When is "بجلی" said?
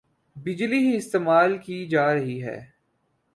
0.35-0.77